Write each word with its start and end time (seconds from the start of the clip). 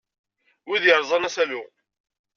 Wid 0.67 0.83
yerẓan 0.87 1.27
asalu. 1.27 1.61